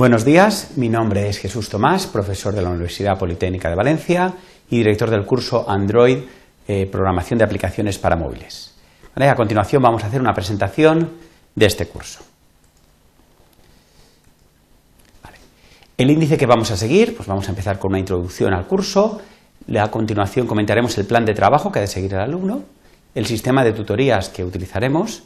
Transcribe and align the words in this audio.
Buenos 0.00 0.24
días, 0.24 0.78
mi 0.78 0.88
nombre 0.88 1.28
es 1.28 1.36
Jesús 1.36 1.68
Tomás, 1.68 2.06
profesor 2.06 2.54
de 2.54 2.62
la 2.62 2.70
Universidad 2.70 3.18
Politécnica 3.18 3.68
de 3.68 3.74
Valencia 3.74 4.32
y 4.70 4.78
director 4.78 5.10
del 5.10 5.26
curso 5.26 5.68
Android 5.68 6.20
eh, 6.66 6.86
Programación 6.86 7.38
de 7.38 7.44
Aplicaciones 7.44 7.98
para 7.98 8.16
Móviles. 8.16 8.74
A 9.14 9.34
continuación 9.34 9.82
vamos 9.82 10.02
a 10.02 10.06
hacer 10.06 10.22
una 10.22 10.32
presentación 10.32 11.10
de 11.54 11.66
este 11.66 11.86
curso. 11.86 12.20
El 15.98 16.10
índice 16.10 16.38
que 16.38 16.46
vamos 16.46 16.70
a 16.70 16.78
seguir, 16.78 17.14
pues 17.14 17.28
vamos 17.28 17.46
a 17.48 17.50
empezar 17.50 17.78
con 17.78 17.90
una 17.90 17.98
introducción 17.98 18.54
al 18.54 18.66
curso, 18.66 19.20
a 19.78 19.90
continuación 19.90 20.46
comentaremos 20.46 20.96
el 20.96 21.04
plan 21.04 21.26
de 21.26 21.34
trabajo 21.34 21.70
que 21.70 21.80
ha 21.80 21.82
de 21.82 21.88
seguir 21.88 22.14
el 22.14 22.20
alumno, 22.20 22.62
el 23.14 23.26
sistema 23.26 23.62
de 23.64 23.74
tutorías 23.74 24.30
que 24.30 24.46
utilizaremos, 24.46 25.24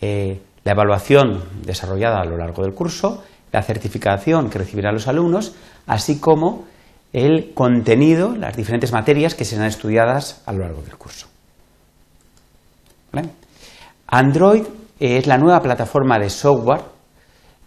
eh, 0.00 0.40
la 0.64 0.72
evaluación 0.72 1.44
desarrollada 1.64 2.20
a 2.20 2.24
lo 2.24 2.36
largo 2.36 2.64
del 2.64 2.74
curso, 2.74 3.22
la 3.52 3.62
certificación 3.62 4.50
que 4.50 4.58
recibirán 4.58 4.94
los 4.94 5.08
alumnos, 5.08 5.54
así 5.86 6.18
como 6.18 6.66
el 7.12 7.52
contenido, 7.54 8.36
las 8.36 8.56
diferentes 8.56 8.92
materias 8.92 9.34
que 9.34 9.44
serán 9.44 9.66
estudiadas 9.66 10.42
a 10.46 10.52
lo 10.52 10.60
largo 10.60 10.82
del 10.82 10.96
curso. 10.96 11.26
Android 14.10 14.62
es 14.98 15.26
la 15.26 15.36
nueva 15.36 15.60
plataforma 15.60 16.18
de 16.18 16.30
software, 16.30 16.80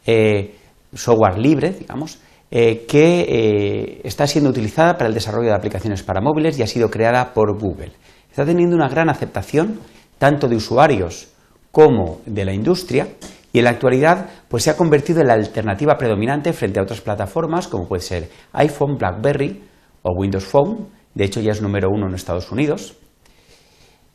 eh, 0.05 0.55
software 0.93 1.37
libre, 1.37 1.71
digamos, 1.71 2.19
eh, 2.49 2.85
que 2.87 3.21
eh, 3.21 4.01
está 4.03 4.27
siendo 4.27 4.49
utilizada 4.49 4.97
para 4.97 5.07
el 5.07 5.13
desarrollo 5.13 5.49
de 5.49 5.55
aplicaciones 5.55 6.03
para 6.03 6.19
móviles 6.19 6.57
y 6.57 6.63
ha 6.63 6.67
sido 6.67 6.89
creada 6.89 7.33
por 7.33 7.57
Google. 7.59 7.91
Está 8.29 8.45
teniendo 8.45 8.75
una 8.75 8.89
gran 8.89 9.09
aceptación 9.09 9.79
tanto 10.17 10.47
de 10.47 10.55
usuarios 10.55 11.27
como 11.71 12.21
de 12.25 12.43
la 12.43 12.53
industria 12.53 13.07
y 13.53 13.59
en 13.59 13.65
la 13.65 13.71
actualidad 13.71 14.29
pues, 14.47 14.63
se 14.63 14.69
ha 14.69 14.77
convertido 14.77 15.21
en 15.21 15.27
la 15.27 15.33
alternativa 15.33 15.97
predominante 15.97 16.53
frente 16.53 16.79
a 16.79 16.83
otras 16.83 17.01
plataformas 17.01 17.67
como 17.67 17.87
puede 17.87 18.01
ser 18.01 18.29
iPhone, 18.53 18.97
BlackBerry 18.97 19.63
o 20.03 20.13
Windows 20.13 20.45
Phone. 20.45 20.87
De 21.13 21.25
hecho, 21.25 21.41
ya 21.41 21.51
es 21.51 21.61
número 21.61 21.89
uno 21.89 22.07
en 22.07 22.15
Estados 22.15 22.51
Unidos. 22.51 22.95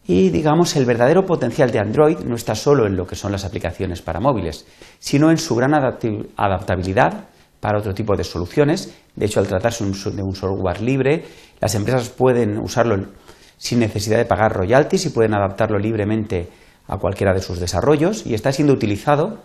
Y 0.09 0.31
digamos, 0.31 0.77
el 0.77 0.87
verdadero 0.87 1.27
potencial 1.27 1.71
de 1.71 1.81
Android 1.81 2.19
no 2.21 2.37
está 2.37 2.55
solo 2.55 2.87
en 2.87 2.97
lo 2.97 3.07
que 3.07 3.17
son 3.17 3.33
las 3.33 3.45
aplicaciones 3.45 4.03
para 4.03 4.21
móviles, 4.21 4.67
sino 4.99 5.31
en 5.31 5.37
su 5.37 5.57
gran 5.57 5.75
adaptabilidad 5.75 7.25
para 7.61 7.79
otro 7.79 7.93
tipo 7.93 8.17
de 8.17 8.23
soluciones. 8.23 8.95
De 9.17 9.27
hecho, 9.27 9.41
al 9.41 9.49
tratarse 9.49 9.85
de 9.85 10.23
un 10.23 10.35
software 10.35 10.81
libre, 10.81 11.25
las 11.61 11.75
empresas 11.75 12.09
pueden 12.09 12.59
usarlo 12.59 12.97
sin 13.59 13.81
necesidad 13.81 14.19
de 14.19 14.27
pagar 14.27 14.53
royalties 14.53 15.07
y 15.07 15.11
pueden 15.11 15.35
adaptarlo 15.35 15.79
libremente 15.79 16.49
a 16.89 16.99
cualquiera 16.99 17.33
de 17.33 17.43
sus 17.43 17.61
desarrollos 17.61 18.27
y 18.27 18.35
está 18.35 18.53
siendo 18.53 18.73
utilizado 18.73 19.43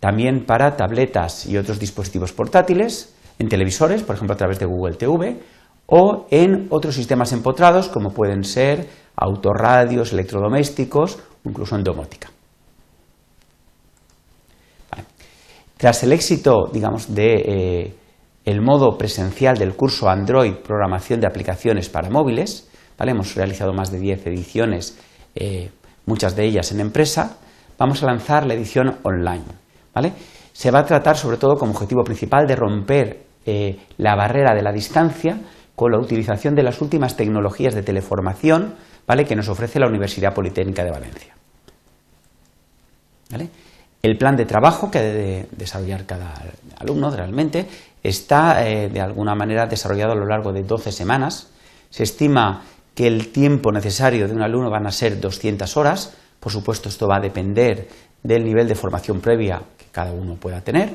también 0.00 0.44
para 0.46 0.76
tabletas 0.76 1.46
y 1.46 1.56
otros 1.56 1.78
dispositivos 1.78 2.32
portátiles, 2.32 3.14
en 3.38 3.48
televisores, 3.48 4.02
por 4.02 4.16
ejemplo 4.16 4.34
a 4.34 4.36
través 4.36 4.58
de 4.58 4.66
Google 4.66 4.96
TV, 4.96 5.40
o 5.86 6.26
en 6.30 6.66
otros 6.70 6.94
sistemas 6.94 7.32
empotrados 7.32 7.88
como 7.88 8.12
pueden 8.12 8.44
ser 8.44 8.88
autorradios, 9.16 10.12
electrodomésticos 10.12 11.18
incluso 11.44 11.76
en 11.76 11.84
domótica. 11.84 12.30
Tras 15.76 16.02
el 16.04 16.12
éxito, 16.12 16.68
digamos, 16.72 17.12
de 17.12 17.96
eh, 18.46 18.60
modo 18.60 18.96
presencial 18.96 19.58
del 19.58 19.74
curso 19.74 20.08
Android 20.08 20.54
Programación 20.54 21.20
de 21.20 21.26
Aplicaciones 21.26 21.88
para 21.88 22.08
Móviles, 22.08 22.68
hemos 23.10 23.34
realizado 23.34 23.72
más 23.72 23.90
de 23.90 23.98
10 23.98 24.26
ediciones 24.28 24.98
eh, 25.34 25.70
muchas 26.06 26.36
de 26.36 26.44
ellas 26.44 26.72
en 26.72 26.80
empresa, 26.80 27.36
vamos 27.78 28.02
a 28.02 28.06
lanzar 28.06 28.46
la 28.46 28.54
edición 28.54 28.98
online. 29.02 29.44
¿vale? 29.94 30.12
Se 30.52 30.70
va 30.70 30.80
a 30.80 30.84
tratar 30.84 31.16
sobre 31.16 31.36
todo 31.36 31.56
como 31.56 31.72
objetivo 31.72 32.04
principal 32.04 32.46
de 32.46 32.56
romper 32.56 33.22
eh, 33.44 33.78
la 33.98 34.14
barrera 34.14 34.54
de 34.54 34.62
la 34.62 34.72
distancia 34.72 35.38
con 35.74 35.92
la 35.92 35.98
utilización 35.98 36.54
de 36.54 36.62
las 36.62 36.80
últimas 36.80 37.16
tecnologías 37.16 37.74
de 37.74 37.82
teleformación 37.82 38.74
¿vale? 39.06 39.24
que 39.24 39.36
nos 39.36 39.48
ofrece 39.48 39.80
la 39.80 39.88
Universidad 39.88 40.34
Politécnica 40.34 40.84
de 40.84 40.90
Valencia. 40.90 41.34
El 44.02 44.18
plan 44.18 44.36
de 44.36 44.44
trabajo 44.44 44.90
que 44.90 45.00
debe 45.00 45.48
desarrollar 45.52 46.04
cada 46.04 46.34
alumno 46.78 47.10
realmente 47.10 47.66
está 48.02 48.66
eh, 48.66 48.88
de 48.88 49.00
alguna 49.00 49.34
manera 49.34 49.66
desarrollado 49.66 50.12
a 50.12 50.16
lo 50.16 50.26
largo 50.26 50.52
de 50.52 50.64
12 50.64 50.92
semanas. 50.92 51.48
Se 51.88 52.02
estima 52.02 52.62
que 52.94 53.06
el 53.06 53.28
tiempo 53.28 53.72
necesario 53.72 54.28
de 54.28 54.34
un 54.34 54.42
alumno 54.42 54.70
van 54.70 54.86
a 54.86 54.92
ser 54.92 55.20
200 55.20 55.76
horas. 55.76 56.14
Por 56.40 56.52
supuesto, 56.52 56.88
esto 56.88 57.08
va 57.08 57.16
a 57.16 57.20
depender 57.20 57.88
del 58.22 58.44
nivel 58.44 58.68
de 58.68 58.74
formación 58.74 59.20
previa 59.20 59.62
que 59.78 59.86
cada 59.90 60.12
uno 60.12 60.36
pueda 60.36 60.60
tener. 60.60 60.94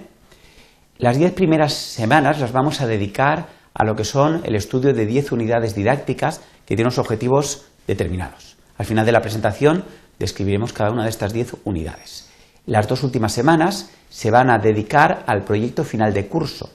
Las 0.98 1.18
10 1.18 1.34
primeras 1.34 1.74
semanas 1.74 2.40
las 2.40 2.52
vamos 2.52 2.82
a 2.82 2.88
dedicar 2.88 3.48
a 3.74 3.84
lo 3.84 3.96
que 3.96 4.04
son 4.04 4.42
el 4.46 4.56
estudio 4.56 4.94
de 4.94 5.06
10 5.06 5.32
unidades 5.32 5.76
didácticas 5.76 6.42
que 6.66 6.76
tienen 6.76 6.88
unos 6.88 6.98
objetivos 6.98 7.66
determinados. 7.86 8.58
Al 8.78 8.86
final 8.86 9.06
de 9.06 9.12
la 9.12 9.22
presentación 9.22 9.84
describiremos 10.20 10.74
cada 10.74 10.92
una 10.92 11.04
de 11.04 11.10
estas 11.10 11.34
10 11.34 11.58
unidades. 11.64 12.30
Las 12.66 12.88
dos 12.88 13.04
últimas 13.04 13.32
semanas 13.32 13.92
se 14.10 14.32
van 14.32 14.50
a 14.50 14.58
dedicar 14.58 15.24
al 15.28 15.44
proyecto 15.44 15.84
final 15.84 16.14
de 16.14 16.28
curso. 16.28 16.70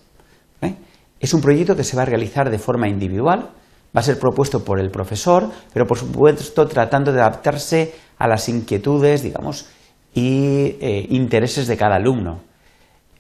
¿eh? 0.61 0.77
Es 1.21 1.35
un 1.35 1.41
proyecto 1.41 1.77
que 1.77 1.85
se 1.85 1.97
va 1.97 2.03
a 2.03 2.07
realizar 2.07 2.51
de 2.51 2.59
forma 2.59 2.89
individual, 2.89 3.51
va 3.95 4.01
a 4.01 4.05
ser 4.05 4.19
propuesto 4.19 4.65
por 4.65 4.81
el 4.81 4.91
profesor, 4.91 5.51
pero 5.73 5.87
por 5.87 5.99
supuesto 5.99 6.67
tratando 6.67 7.13
de 7.13 7.21
adaptarse 7.21 7.95
a 8.19 8.27
las 8.27 8.49
inquietudes, 8.49 9.23
digamos, 9.23 9.67
y 10.15 10.77
eh, 10.81 11.07
intereses 11.11 11.67
de 11.67 11.77
cada 11.77 11.97
alumno. 11.97 12.41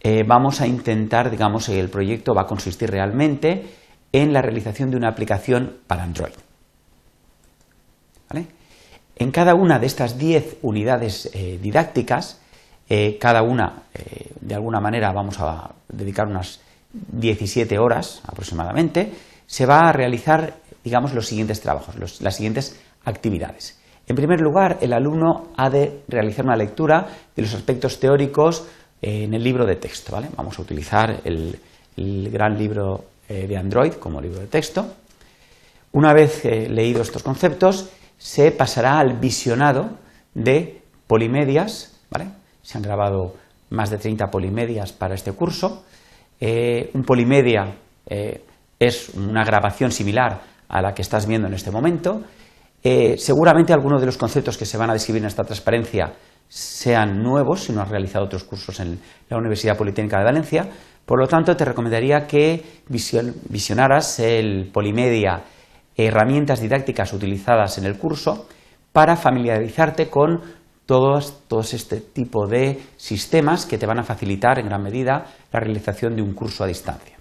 Eh, 0.01 0.25
vamos 0.27 0.61
a 0.61 0.67
intentar, 0.67 1.31
digamos, 1.31 1.69
el 1.69 1.89
proyecto 1.89 2.35
va 2.35 2.43
a 2.43 2.47
consistir 2.47 2.91
realmente 2.91 3.67
en 4.13 4.33
la 4.33 4.43
realización 4.43 4.91
de 4.91 4.97
una 4.97 5.09
aplicación 5.09 5.79
para 5.87 6.03
Android. 6.03 6.33
En 9.15 9.31
cada 9.31 9.55
una 9.55 9.79
de 9.79 9.87
estas 9.87 10.19
10 10.19 10.57
unidades 10.63 11.31
eh, 11.33 11.59
didácticas, 11.63 12.41
cada 13.21 13.43
una, 13.43 13.85
de 14.41 14.55
alguna 14.55 14.79
manera, 14.81 15.13
vamos 15.13 15.39
a 15.39 15.71
dedicar 15.89 16.27
unas 16.27 16.61
17 16.93 17.79
horas 17.79 18.21
aproximadamente, 18.27 19.13
se 19.47 19.67
va 19.67 19.81
a 19.81 19.93
realizar 19.93 20.57
digamos, 20.85 21.15
los 21.15 21.27
siguientes 21.27 21.61
trabajos, 21.61 22.21
las 22.21 22.37
siguientes 22.37 22.81
actividades. 23.05 23.79
En 24.07 24.17
primer 24.17 24.41
lugar, 24.41 24.79
el 24.81 24.93
alumno 24.93 25.49
ha 25.57 25.71
de 25.71 26.03
realizar 26.09 26.45
una 26.45 26.57
lectura 26.57 27.07
de 27.35 27.43
los 27.43 27.55
aspectos 27.55 28.01
teóricos 28.01 28.67
eh, 29.01 29.25
en 29.25 29.35
el 29.35 29.43
libro 29.45 29.65
de 29.65 29.77
texto. 29.77 30.13
¿vale? 30.13 30.29
Vamos 30.37 30.59
a 30.59 30.63
utilizar 30.63 31.21
el, 31.25 31.59
gran 32.31 32.59
libro 32.59 33.05
eh, 33.29 33.47
de 33.47 33.57
Android 33.57 33.95
como 33.95 34.21
libro 34.21 34.41
de 34.41 34.47
texto. 34.47 34.95
Una 35.93 36.13
vez 36.13 36.45
eh, 36.45 36.69
leídos 36.69 37.09
estos 37.09 37.23
conceptos, 37.23 37.91
se 38.19 38.51
pasará 38.51 38.99
al 38.99 39.19
visionado 39.19 39.91
de 40.35 40.83
polimedias. 41.07 42.01
¿vale? 42.11 42.31
Se 42.63 42.79
han 42.79 42.83
grabado 42.83 43.37
más 43.71 43.91
de 43.91 43.99
30 43.99 44.27
polimedias 44.31 44.93
para 44.93 45.15
este 45.15 45.33
curso. 45.33 45.85
un 46.41 47.05
polimedia 47.05 47.77
es 48.79 49.11
una 49.11 49.45
grabación 49.45 49.93
similar 49.93 50.52
a 50.73 50.81
la 50.83 50.95
que 50.95 51.03
estás 51.03 51.27
viendo 51.27 51.47
en 51.47 51.55
este 51.55 51.71
momento. 51.71 52.23
Eh, 52.83 53.17
seguramente 53.17 53.73
algunos 53.73 54.01
de 54.01 54.07
los 54.07 54.17
conceptos 54.17 54.59
que 54.59 54.67
se 54.67 54.77
van 54.77 54.91
a 54.91 54.95
describir 54.95 55.23
en 55.23 55.29
esta 55.29 55.45
transparencia 55.45 56.15
sean 56.49 57.23
nuevos 57.23 57.65
si 57.65 57.73
no 57.73 57.83
has 57.83 57.89
realizado 57.89 58.25
otros 58.25 58.43
cursos 58.43 58.81
en 58.81 58.99
la 59.29 59.37
Universidad 59.37 59.77
Politécnica 59.77 60.19
de 60.19 60.25
Valencia. 60.25 60.67
Por 61.07 61.21
lo 61.21 61.29
tanto, 61.29 61.57
te 61.57 61.65
recomendaría 61.65 62.27
que 62.27 62.63
visionaras 62.89 64.19
el 64.19 64.71
Polimedia 64.73 65.43
herramientas 65.95 66.61
didácticas 66.61 67.13
utilizadas 67.13 67.77
en 67.77 67.85
el 67.85 67.99
curso 67.99 68.49
para 68.93 69.15
familiarizarte 69.15 70.09
con 70.09 70.41
todos, 70.87 71.35
este 71.75 72.01
tipo 72.01 72.47
de 72.47 72.81
sistemas 72.97 73.67
que 73.67 73.79
te 73.79 73.87
van 73.87 73.99
a 73.99 74.05
facilitar 74.05 74.59
en 74.59 74.67
gran 74.67 74.83
medida 74.83 75.27
la 75.53 75.61
realización 75.61 76.17
de 76.17 76.23
un 76.23 76.35
curso 76.35 76.65
a 76.65 76.67
distancia. 76.67 77.17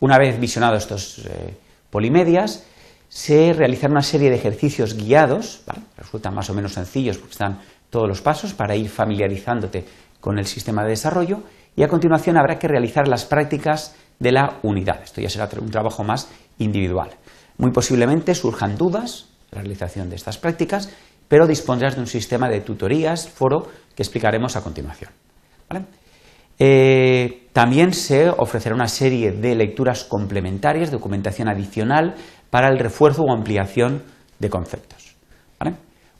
Una 0.00 0.18
vez 0.18 0.38
visionado 0.38 0.76
estos 0.76 1.24
eh, 1.24 1.54
polimedias, 1.94 2.66
se 3.08 3.52
realizará 3.52 3.92
una 3.92 4.02
serie 4.02 4.28
de 4.28 4.34
ejercicios 4.34 4.96
guiados, 4.96 5.62
resultan 5.96 6.34
más 6.34 6.50
o 6.50 6.54
menos 6.54 6.72
sencillos 6.72 7.18
porque 7.18 7.34
están 7.34 7.60
todos 7.88 8.08
los 8.08 8.20
pasos 8.20 8.52
para 8.52 8.74
ir 8.74 8.88
familiarizándote 8.88 9.84
con 10.18 10.40
el 10.40 10.46
sistema 10.46 10.82
de 10.82 10.88
desarrollo 10.88 11.44
y 11.76 11.84
a 11.84 11.88
continuación 11.88 12.36
habrá 12.36 12.58
que 12.58 12.66
realizar 12.66 13.06
las 13.06 13.26
prácticas 13.26 13.94
de 14.18 14.32
la 14.32 14.58
unidad. 14.64 15.04
Esto 15.04 15.20
ya 15.20 15.30
será 15.30 15.48
un 15.60 15.70
trabajo 15.70 16.02
más 16.02 16.28
individual. 16.58 17.10
Muy 17.58 17.70
posiblemente 17.70 18.34
surjan 18.34 18.76
dudas 18.76 19.28
en 19.52 19.58
la 19.58 19.62
realización 19.62 20.10
de 20.10 20.16
estas 20.16 20.36
prácticas, 20.36 20.90
pero 21.28 21.46
dispondrás 21.46 21.94
de 21.94 22.00
un 22.00 22.08
sistema 22.08 22.48
de 22.48 22.60
tutorías, 22.62 23.28
foro, 23.28 23.68
que 23.94 24.02
explicaremos 24.02 24.56
a 24.56 24.64
continuación. 24.64 25.12
Eh, 26.58 27.43
también 27.54 27.94
se 27.94 28.30
ofrecerá 28.30 28.74
una 28.74 28.88
serie 28.88 29.30
de 29.30 29.54
lecturas 29.54 30.02
complementarias, 30.02 30.90
documentación 30.90 31.48
adicional 31.48 32.16
para 32.50 32.66
el 32.68 32.80
refuerzo 32.80 33.22
o 33.22 33.32
ampliación 33.32 34.02
de 34.40 34.50
conceptos. 34.50 35.14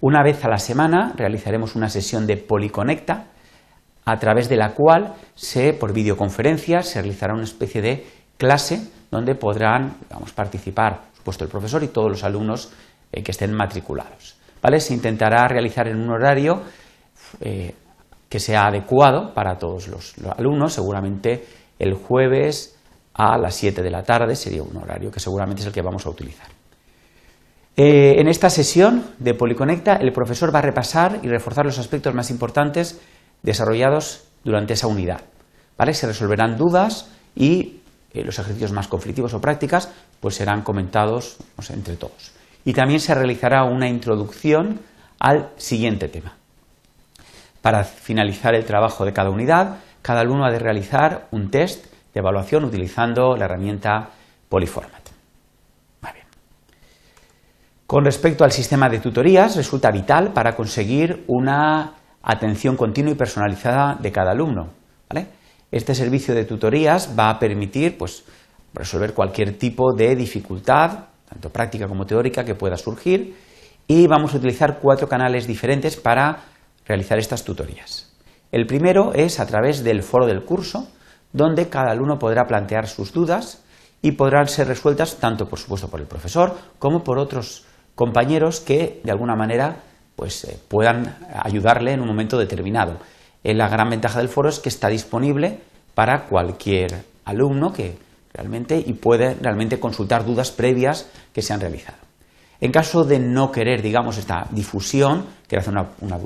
Una 0.01 0.23
vez 0.23 0.45
a 0.45 0.49
la 0.49 0.59
semana 0.59 1.13
realizaremos 1.17 1.75
una 1.75 1.89
sesión 1.89 2.29
de 2.29 2.37
Policonecta 2.37 3.27
a 4.05 4.17
través 4.17 4.49
de 4.49 4.57
la 4.57 4.75
cual 4.75 5.15
se, 5.35 5.73
por 5.73 5.93
videoconferencia 5.93 6.83
se 6.83 7.01
realizará 7.01 7.35
una 7.35 7.45
especie 7.45 7.83
de 7.83 8.07
clase 8.37 8.87
donde 9.11 9.35
podrán 9.35 9.97
participar, 10.37 11.01
supuesto, 11.17 11.43
el 11.43 11.51
profesor 11.51 11.83
y 11.83 11.89
todos 11.89 12.11
los 12.11 12.23
alumnos 12.23 12.71
eh, 13.11 13.25
que 13.25 13.33
estén 13.33 13.53
matriculados. 13.53 14.37
¿vale? 14.63 14.79
Se 14.79 14.95
intentará 14.95 15.49
realizar 15.49 15.89
en 15.89 15.97
un 15.97 16.11
horario 16.11 16.63
eh, 17.41 17.75
que 18.29 18.41
sea 18.41 18.67
adecuado 18.67 19.33
para 19.35 19.57
todos 19.59 19.89
los, 19.89 20.15
alumnos, 20.37 20.73
seguramente 20.73 21.45
el 21.79 21.95
jueves 21.95 22.77
a 23.15 23.39
las 23.39 23.55
7 23.55 23.83
de 23.83 23.91
la 23.91 24.03
tarde 24.03 24.35
sería 24.35 24.63
un 24.63 24.77
horario 24.77 25.11
que 25.11 25.21
seguramente 25.21 25.63
es 25.63 25.67
el 25.67 25.73
que 25.73 25.83
vamos 25.83 26.05
a 26.07 26.11
utilizar. 26.11 26.49
Eh, 27.77 28.21
en 28.21 28.29
esta 28.29 28.51
sesión 28.51 29.05
de 29.19 29.35
Policonecta, 29.35 29.97
el 29.97 30.13
profesor 30.13 30.55
va 30.55 30.61
a 30.61 30.63
repasar 30.63 31.21
y 31.23 31.29
reforzar 31.29 31.65
los 31.65 31.79
aspectos 31.79 32.15
más 32.15 32.31
importantes 32.31 33.01
desarrollados 33.43 34.25
durante 34.45 34.75
esa 34.75 34.87
unidad. 34.87 35.23
¿vale? 35.77 35.95
Se 35.95 36.07
resolverán 36.07 36.57
dudas 36.57 37.11
y 37.35 37.81
eh, 38.13 38.23
los 38.25 38.39
ejercicios 38.39 38.73
más 38.73 38.87
conflictivos 38.87 39.35
o 39.35 39.41
prácticas 39.41 39.93
pues 40.21 40.37
serán 40.37 40.63
comentados 40.63 41.37
entre 41.69 41.97
todos. 41.97 42.33
Y 42.65 42.73
también 42.73 43.01
se 43.01 43.15
realizará 43.15 43.65
una 43.65 43.89
introducción 43.89 44.81
al 45.19 45.51
siguiente 45.57 46.09
tema. 46.09 46.37
Para 47.65 47.83
finalizar 47.83 48.55
el 48.55 48.67
trabajo 48.67 49.07
de 49.07 49.15
cada 49.15 49.31
unidad, 49.31 49.79
cada 50.03 50.21
alumno 50.21 50.45
ha 50.45 50.51
de 50.51 50.59
realizar 50.59 51.29
un 51.31 51.51
test 51.51 51.87
de 52.13 52.21
evaluación 52.21 52.63
utilizando 52.63 53.39
la 53.39 53.47
herramienta 53.47 54.11
Polyformat. 54.51 55.09
Muy 56.03 56.13
bien. 56.13 56.27
Con 57.87 58.05
respecto 58.05 58.45
al 58.45 58.53
sistema 58.53 58.91
de 58.91 58.99
tutorías, 58.99 59.57
resulta 59.57 59.91
vital 59.91 60.35
para 60.35 60.55
conseguir 60.55 61.25
una 61.27 61.95
atención 62.23 62.77
continua 62.77 63.13
y 63.13 63.17
personalizada 63.17 63.95
de 63.95 64.13
cada 64.13 64.33
alumno. 64.33 64.69
Este 65.71 65.95
servicio 65.95 66.35
de 66.35 66.45
tutorías 66.45 67.15
va 67.19 67.31
a 67.31 67.39
permitir 67.39 67.97
pues, 67.97 68.25
resolver 68.75 69.15
cualquier 69.15 69.57
tipo 69.57 69.95
de 69.95 70.15
dificultad, 70.15 71.07
tanto 71.27 71.49
práctica 71.49 71.89
como 71.89 72.05
teórica, 72.05 72.45
que 72.45 72.57
pueda 72.57 72.77
surgir, 72.77 73.35
y 73.89 74.07
vamos 74.07 74.35
a 74.35 74.37
utilizar 74.37 74.81
cuatro 74.81 75.09
canales 75.09 75.47
diferentes 75.47 75.97
para 75.97 76.53
realizar 76.87 77.19
estas 77.19 77.45
tutorías. 77.45 78.13
El 78.53 78.67
primero 78.67 79.13
es 79.15 79.41
a 79.41 79.47
través 79.47 79.83
del 79.83 80.03
foro 80.03 80.27
del 80.27 80.45
curso, 80.45 80.89
donde 81.33 81.69
cada 81.69 81.91
alumno 81.91 82.19
podrá 82.19 82.47
plantear 82.47 82.87
sus 82.87 83.13
dudas 83.13 83.63
y 84.01 84.13
podrán 84.13 84.49
ser 84.49 84.69
resueltas 84.69 85.17
tanto, 85.17 85.49
por 85.49 85.59
supuesto, 85.59 85.89
por 85.89 86.01
el 86.01 86.07
profesor 86.07 86.57
como 86.79 87.03
por 87.03 87.19
otros 87.19 87.65
compañeros 87.95 88.61
que, 88.61 89.01
de 89.03 89.11
alguna 89.11 89.35
manera, 89.35 89.77
pues, 90.15 90.45
eh, 90.45 90.59
puedan 90.69 91.17
ayudarle 91.35 91.93
en 91.93 92.01
un 92.01 92.07
momento 92.07 92.39
determinado. 92.39 92.99
Eh, 93.43 93.55
la 93.55 93.69
gran 93.69 93.91
ventaja 93.91 94.19
del 94.19 94.29
foro 94.29 94.49
es 94.49 94.61
que 94.61 94.69
está 94.69 94.89
disponible 94.89 95.61
para 95.95 96.27
cualquier 96.27 97.05
alumno 97.25 97.73
que 97.73 97.97
realmente 98.33 98.83
y 98.85 98.93
puede 98.95 99.35
realmente 99.35 99.81
consultar 99.81 100.25
dudas 100.25 100.51
previas 100.51 101.09
que 101.33 101.43
se 101.43 101.53
han 101.53 101.61
realizado. 101.61 101.99
En 102.61 102.73
caso 102.73 103.05
de 103.05 103.19
no 103.19 103.51
querer, 103.51 103.83
digamos, 103.83 104.19
esta 104.19 104.47
difusión, 104.51 105.27
que 105.49 105.57
hacer 105.57 105.73
una, 105.73 105.89
una 106.01 106.19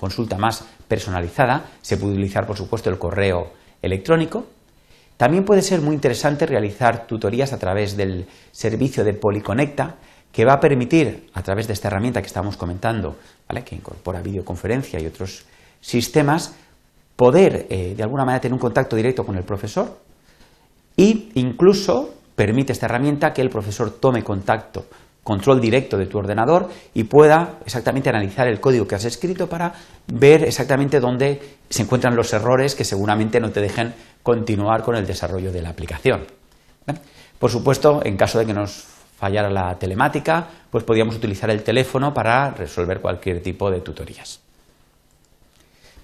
consulta 0.00 0.38
más 0.38 0.64
personalizada, 0.88 1.66
se 1.82 1.98
puede 1.98 2.14
utilizar, 2.14 2.46
por 2.46 2.56
supuesto, 2.56 2.88
el 2.88 2.98
correo 2.98 3.52
electrónico. 3.82 4.46
También 5.18 5.44
puede 5.44 5.60
ser 5.60 5.82
muy 5.82 5.94
interesante 5.94 6.46
realizar 6.46 7.06
tutorías 7.06 7.52
a 7.52 7.58
través 7.58 7.98
del 7.98 8.26
servicio 8.50 9.04
de 9.04 9.12
Policonecta, 9.12 9.96
que 10.32 10.46
va 10.46 10.54
a 10.54 10.60
permitir, 10.60 11.28
a 11.34 11.42
través 11.42 11.66
de 11.66 11.74
esta 11.74 11.88
herramienta 11.88 12.22
que 12.22 12.28
estamos 12.28 12.56
comentando, 12.56 13.16
que 13.64 13.74
incorpora 13.74 14.22
videoconferencia 14.22 14.98
y 15.00 15.06
otros 15.06 15.44
sistemas, 15.82 16.54
poder 17.16 17.66
eh, 17.68 17.94
de 17.94 18.02
alguna 18.02 18.24
manera 18.24 18.40
tener 18.40 18.54
un 18.54 18.60
contacto 18.60 18.96
directo 18.96 19.26
con 19.26 19.36
el 19.36 19.42
profesor 19.42 19.98
e 20.96 21.28
incluso 21.34 22.14
permite 22.34 22.72
esta 22.72 22.86
herramienta 22.86 23.34
que 23.34 23.42
el 23.42 23.50
profesor 23.50 23.90
tome 23.90 24.24
contacto 24.24 24.86
control 25.22 25.60
directo 25.60 25.96
de 25.96 26.06
tu 26.06 26.18
ordenador 26.18 26.68
y 26.94 27.04
pueda 27.04 27.58
exactamente 27.64 28.08
analizar 28.08 28.48
el 28.48 28.60
código 28.60 28.86
que 28.86 28.94
has 28.94 29.04
escrito 29.04 29.48
para 29.48 29.72
ver 30.06 30.44
exactamente 30.44 31.00
dónde 31.00 31.40
se 31.68 31.82
encuentran 31.82 32.16
los 32.16 32.32
errores 32.32 32.74
que 32.74 32.84
seguramente 32.84 33.40
no 33.40 33.50
te 33.50 33.60
dejen 33.60 33.94
continuar 34.22 34.82
con 34.82 34.96
el 34.96 35.06
desarrollo 35.06 35.52
de 35.52 35.62
la 35.62 35.70
aplicación. 35.70 36.24
Por 37.38 37.50
supuesto, 37.50 38.02
en 38.04 38.16
caso 38.16 38.38
de 38.38 38.46
que 38.46 38.52
nos 38.52 38.84
fallara 39.16 39.50
la 39.50 39.78
telemática, 39.78 40.46
pues 40.70 40.84
podríamos 40.84 41.16
utilizar 41.16 41.50
el 41.50 41.62
teléfono 41.62 42.12
para 42.12 42.50
resolver 42.50 43.00
cualquier 43.00 43.42
tipo 43.42 43.70
de 43.70 43.80
tutorías. 43.80 44.40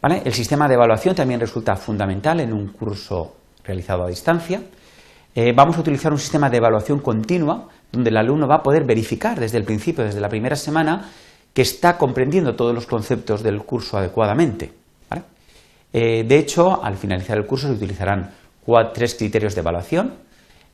El 0.02 0.32
sistema 0.32 0.68
de 0.68 0.74
evaluación 0.74 1.16
también 1.16 1.40
resulta 1.40 1.74
fundamental 1.74 2.38
en 2.38 2.52
un 2.52 2.68
curso 2.68 3.34
realizado 3.64 4.04
a 4.04 4.08
distancia. 4.08 4.62
Eh, 5.34 5.52
vamos 5.54 5.76
a 5.76 5.80
utilizar 5.80 6.12
un 6.12 6.18
sistema 6.18 6.48
de 6.48 6.58
evaluación 6.58 7.00
continua 7.00 7.68
donde 7.92 8.10
el 8.10 8.16
alumno 8.16 8.46
va 8.46 8.56
a 8.56 8.62
poder 8.62 8.84
verificar 8.84 9.38
desde 9.38 9.58
el 9.58 9.64
principio, 9.64 10.04
desde 10.04 10.20
la 10.20 10.28
primera 10.28 10.56
semana, 10.56 11.10
que 11.52 11.62
está 11.62 11.96
comprendiendo 11.96 12.54
todos 12.54 12.74
los 12.74 12.86
conceptos 12.86 13.42
del 13.42 13.62
curso 13.62 13.96
adecuadamente. 13.96 14.72
Eh, 15.92 16.24
de 16.24 16.38
hecho, 16.38 16.84
al 16.84 16.96
finalizar 16.96 17.38
el 17.38 17.46
curso 17.46 17.68
se 17.68 17.72
utilizarán 17.72 18.32
tres 18.92 19.14
criterios 19.14 19.54
de 19.54 19.60
evaluación. 19.60 20.14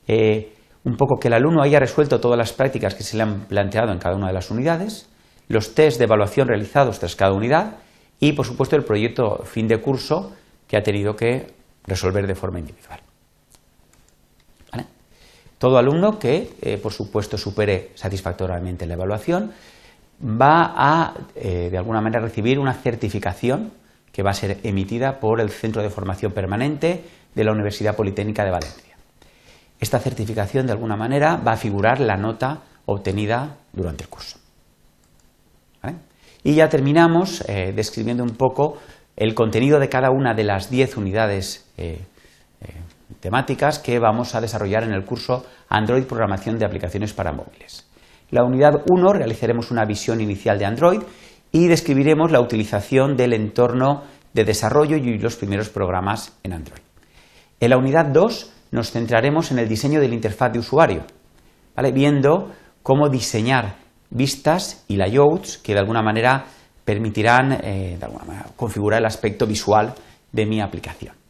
Eh, 0.07 0.51
un 0.83 0.97
poco 0.97 1.17
que 1.17 1.29
el 1.29 1.33
alumno 1.33 1.61
haya 1.61 1.79
resuelto 1.79 2.19
todas 2.19 2.37
las 2.37 2.51
prácticas 2.51 2.95
que 2.95 3.03
se 3.03 3.15
le 3.15 3.23
han 3.23 3.45
planteado 3.45 3.93
en 3.93 3.99
cada 3.99 4.17
una 4.17 4.27
de 4.27 4.33
las 4.33 4.51
unidades, 4.51 5.07
los 5.47 5.75
test 5.75 5.97
de 5.97 6.05
evaluación 6.05 6.49
realizados 6.49 6.99
tras 6.99 7.15
cada 7.15 7.31
unidad 7.31 7.77
y, 8.19 8.33
por 8.33 8.45
supuesto, 8.45 8.75
el 8.75 8.83
proyecto 8.83 9.43
fin 9.45 9.67
de 9.67 9.79
curso 9.79 10.33
que 10.67 10.75
ha 10.75 10.83
tenido 10.83 11.15
que 11.15 11.53
resolver 11.85 12.27
de 12.27 12.35
forma 12.35 12.59
individual. 12.59 12.99
Todo 15.63 15.77
alumno 15.77 16.19
que, 16.19 16.57
eh, 16.61 16.77
por 16.77 16.91
supuesto, 16.91 17.37
supere 17.37 17.91
satisfactoriamente 17.95 18.85
la 18.85 18.95
evaluación 18.95 19.53
va 20.21 20.73
a, 20.75 21.13
eh, 21.35 21.69
de 21.71 21.77
alguna 21.77 22.01
manera, 22.01 22.19
recibir 22.19 22.59
una 22.59 22.73
certificación 22.73 23.71
que 24.11 24.23
va 24.23 24.31
a 24.31 24.33
ser 24.33 24.57
emitida 24.63 25.21
por 25.21 25.39
el 25.39 25.49
Centro 25.51 25.81
de 25.81 25.89
Formación 25.89 26.33
Permanente 26.33 27.05
de 27.33 27.43
la 27.45 27.53
Universidad 27.53 27.95
Politécnica 27.95 28.43
de 28.43 28.51
Valencia. 28.51 28.97
Esta 29.79 29.99
certificación, 29.99 30.65
de 30.65 30.73
alguna 30.73 30.97
manera, 30.97 31.37
va 31.37 31.53
a 31.53 31.57
figurar 31.57 32.01
la 32.01 32.17
nota 32.17 32.63
obtenida 32.85 33.55
durante 33.71 34.03
el 34.03 34.09
curso. 34.09 34.39
Y 36.43 36.55
ya 36.55 36.67
terminamos 36.67 37.41
eh, 37.47 37.71
describiendo 37.73 38.21
un 38.21 38.35
poco 38.35 38.79
el 39.15 39.33
contenido 39.33 39.79
de 39.79 39.87
cada 39.87 40.11
una 40.11 40.33
de 40.33 40.43
las 40.43 40.69
diez 40.69 40.97
unidades 40.97 41.65
temáticas 43.19 43.79
que 43.79 43.99
vamos 43.99 44.35
a 44.35 44.41
desarrollar 44.41 44.83
en 44.83 44.93
el 44.93 45.05
curso 45.05 45.45
Android 45.69 46.05
Programación 46.05 46.57
de 46.57 46.65
Aplicaciones 46.65 47.13
para 47.13 47.31
Móviles. 47.31 47.87
La 48.29 48.43
unidad 48.43 48.83
1 48.89 49.13
realizaremos 49.13 49.71
una 49.71 49.85
visión 49.85 50.21
inicial 50.21 50.57
de 50.57 50.65
Android 50.65 51.01
y 51.51 51.67
describiremos 51.67 52.31
la 52.31 52.41
utilización 52.41 53.15
del 53.15 53.33
entorno 53.33 54.03
de 54.33 54.43
desarrollo 54.43 54.97
y 54.97 55.19
los 55.19 55.35
primeros 55.35 55.69
programas 55.69 56.37
en 56.43 56.53
Android. 56.53 56.81
En 57.59 57.69
la 57.69 57.77
unidad 57.77 58.05
2 58.07 58.51
nos 58.71 58.91
centraremos 58.91 59.51
en 59.51 59.59
el 59.59 59.69
diseño 59.69 60.01
de 60.01 60.07
la 60.07 60.15
interfaz 60.15 60.51
de 60.51 60.59
usuario, 60.59 61.03
viendo 61.93 62.51
cómo 62.81 63.07
diseñar 63.09 63.75
vistas 64.09 64.83
y 64.87 64.97
layouts 64.97 65.59
que 65.59 65.73
de 65.73 65.79
alguna 65.79 66.01
manera 66.01 66.45
permitirán 66.83 67.59
eh, 67.63 67.99
configurar 68.55 68.99
el 68.99 69.05
aspecto 69.05 69.45
visual 69.45 69.93
de 70.31 70.45
mi 70.45 70.59
aplicación. 70.59 71.22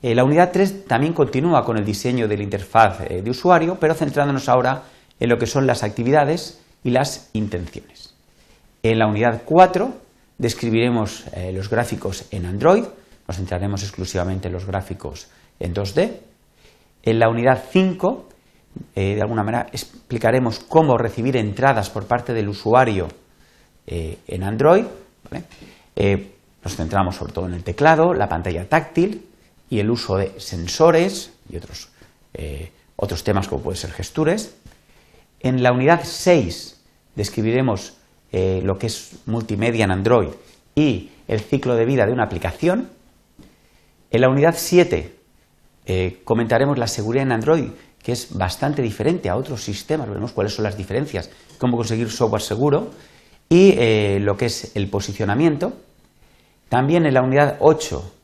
Eh, 0.00 0.14
la 0.14 0.24
unidad 0.24 0.52
3 0.52 0.86
también 0.86 1.12
continúa 1.12 1.64
con 1.64 1.76
el 1.76 1.84
diseño 1.84 2.28
de 2.28 2.36
la 2.36 2.44
interfaz 2.44 3.00
eh, 3.00 3.20
de 3.20 3.30
usuario, 3.30 3.78
pero 3.80 3.94
centrándonos 3.94 4.48
ahora 4.48 4.84
en 5.18 5.28
lo 5.28 5.38
que 5.38 5.46
son 5.46 5.66
las 5.66 5.82
actividades 5.82 6.60
y 6.84 6.90
las 6.90 7.30
intenciones. 7.32 8.14
En 8.84 9.00
la 9.00 9.08
unidad 9.08 9.42
4 9.44 9.92
describiremos 10.38 11.24
eh, 11.34 11.52
los 11.52 11.68
gráficos 11.68 12.26
en 12.30 12.46
Android, 12.46 12.84
nos 13.26 13.36
centraremos 13.36 13.82
exclusivamente 13.82 14.46
en 14.46 14.54
los 14.54 14.66
gráficos 14.66 15.28
en 15.58 15.74
2D. 15.74 16.12
En 17.02 17.18
la 17.18 17.28
unidad 17.28 17.62
5, 17.70 18.28
de 18.94 19.20
alguna 19.20 19.42
manera, 19.42 19.66
explicaremos 19.72 20.60
cómo 20.60 20.96
recibir 20.96 21.36
entradas 21.36 21.90
por 21.90 22.06
parte 22.06 22.32
del 22.32 22.48
usuario 22.48 23.08
en 23.86 24.42
Android. 24.42 24.84
nos 25.94 26.76
centramos 26.76 27.16
sobre 27.16 27.32
todo 27.32 27.46
en 27.46 27.54
el 27.54 27.64
teclado, 27.64 28.14
la 28.14 28.28
pantalla 28.28 28.68
táctil, 28.68 29.28
y 29.70 29.80
el 29.80 29.90
uso 29.90 30.16
de 30.16 30.38
sensores 30.40 31.32
y 31.50 31.56
otros, 31.56 31.88
eh, 32.34 32.70
otros 32.96 33.24
temas 33.24 33.48
como 33.48 33.62
pueden 33.62 33.78
ser 33.78 33.92
gestures. 33.92 34.54
En 35.40 35.62
la 35.62 35.72
unidad 35.72 36.02
6 36.04 36.80
describiremos 37.14 37.94
eh, 38.32 38.60
lo 38.64 38.78
que 38.78 38.86
es 38.86 39.12
multimedia 39.26 39.84
en 39.84 39.90
Android 39.90 40.28
y 40.74 41.10
el 41.28 41.40
ciclo 41.40 41.74
de 41.74 41.84
vida 41.84 42.06
de 42.06 42.12
una 42.12 42.24
aplicación. 42.24 42.88
En 44.10 44.20
la 44.20 44.28
unidad 44.28 44.54
7 44.56 45.14
eh, 45.86 46.20
comentaremos 46.24 46.78
la 46.78 46.86
seguridad 46.86 47.24
en 47.24 47.32
Android, 47.32 47.70
que 48.02 48.12
es 48.12 48.36
bastante 48.36 48.80
diferente 48.80 49.28
a 49.28 49.36
otros 49.36 49.62
sistemas, 49.62 50.08
veremos 50.08 50.32
cuáles 50.32 50.54
son 50.54 50.64
las 50.64 50.76
diferencias, 50.76 51.30
cómo 51.58 51.76
conseguir 51.76 52.10
software 52.10 52.42
seguro 52.42 52.90
y 53.50 54.18
lo 54.20 54.36
que 54.36 54.46
es 54.46 54.72
el 54.76 54.88
posicionamiento. 54.88 55.72
También 56.68 57.06
en 57.06 57.14
la 57.14 57.22
unidad 57.22 57.56
8 57.60 58.17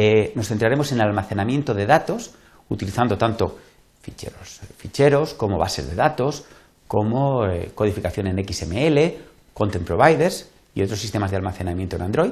eh, 0.00 0.30
nos 0.36 0.46
centraremos 0.46 0.92
en 0.92 1.00
el 1.00 1.08
almacenamiento 1.08 1.74
de 1.74 1.84
datos, 1.84 2.30
utilizando 2.68 3.18
tanto 3.18 3.58
ficheros, 4.00 4.60
ficheros 4.76 5.34
como 5.34 5.58
bases 5.58 5.90
de 5.90 5.96
datos, 5.96 6.44
como 6.86 7.44
eh, 7.46 7.72
codificación 7.74 8.28
en 8.28 8.38
XML, 8.46 9.16
content 9.52 9.84
providers 9.84 10.50
y 10.72 10.82
otros 10.82 11.00
sistemas 11.00 11.32
de 11.32 11.38
almacenamiento 11.38 11.96
en 11.96 12.02
Android. 12.02 12.30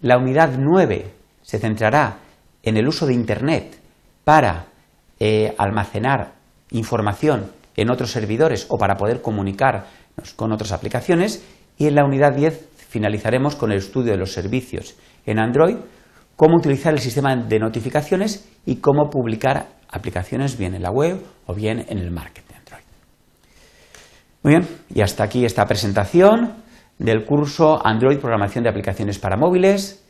La 0.00 0.18
unidad 0.18 0.58
9 0.58 1.12
se 1.42 1.60
centrará 1.60 2.18
en 2.64 2.76
el 2.76 2.88
uso 2.88 3.06
de 3.06 3.14
Internet 3.14 3.78
para 4.24 4.66
eh, 5.20 5.54
almacenar 5.56 6.32
información 6.72 7.52
en 7.76 7.88
otros 7.88 8.10
servidores 8.10 8.66
o 8.68 8.78
para 8.78 8.96
poder 8.96 9.22
comunicarnos 9.22 10.34
con 10.34 10.50
otras 10.50 10.72
aplicaciones. 10.72 11.44
Y 11.78 11.86
en 11.86 11.94
la 11.94 12.04
unidad 12.04 12.32
10 12.32 12.68
finalizaremos 12.88 13.54
con 13.54 13.70
el 13.70 13.78
estudio 13.78 14.10
de 14.10 14.18
los 14.18 14.32
servicios 14.32 14.96
en 15.24 15.38
Android, 15.38 15.76
cómo 16.36 16.56
utilizar 16.56 16.92
el 16.92 17.00
sistema 17.00 17.36
de 17.36 17.58
notificaciones 17.58 18.48
y 18.66 18.76
cómo 18.76 19.10
publicar 19.10 19.66
aplicaciones 19.88 20.58
bien 20.58 20.74
en 20.74 20.82
la 20.82 20.90
web 20.90 21.22
o 21.46 21.54
bien 21.54 21.84
en 21.88 21.98
el 21.98 22.10
market 22.10 22.46
de 22.48 22.56
Android. 22.56 22.82
Muy 24.42 24.52
bien, 24.54 24.68
y 24.94 25.00
hasta 25.00 25.24
aquí 25.24 25.44
esta 25.44 25.64
presentación 25.66 26.64
del 26.98 27.24
curso 27.24 27.84
Android 27.84 28.18
Programación 28.18 28.64
de 28.64 28.70
Aplicaciones 28.70 29.18
para 29.18 29.36
Móviles. 29.36 30.04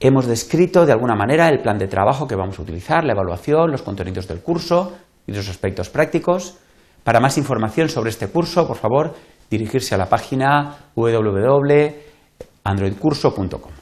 Hemos 0.00 0.26
descrito 0.26 0.84
de 0.84 0.92
alguna 0.92 1.14
manera 1.14 1.48
el 1.48 1.60
plan 1.60 1.78
de 1.78 1.86
trabajo 1.86 2.26
que 2.26 2.34
vamos 2.34 2.58
a 2.58 2.62
utilizar, 2.62 3.04
la 3.04 3.12
evaluación, 3.12 3.70
los 3.70 3.82
contenidos 3.82 4.26
del 4.26 4.40
curso 4.40 4.96
y 5.26 5.32
los 5.32 5.48
aspectos 5.48 5.88
prácticos. 5.90 6.58
Para 7.04 7.20
más 7.20 7.38
información 7.38 7.88
sobre 7.88 8.10
este 8.10 8.26
curso, 8.28 8.66
por 8.66 8.76
favor, 8.76 9.14
dirigirse 9.50 9.94
a 9.94 9.98
la 9.98 10.08
página 10.08 10.76
www.androidcurso.com. 10.94 13.81